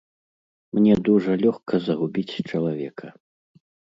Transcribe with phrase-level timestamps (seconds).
[0.77, 3.07] Мне дужа лёгка загубіць чалавека.